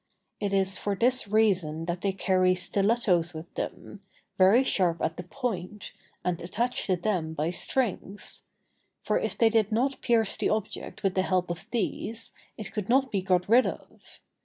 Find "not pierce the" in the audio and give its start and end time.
9.71-10.49